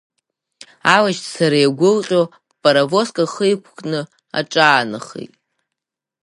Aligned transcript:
Алашьцара 0.95 1.57
иагәлҟьо, 1.61 2.21
паровозк 2.61 3.15
ахы 3.23 3.45
иқәкны 3.53 3.99
аҿаанахеит. 4.39 5.33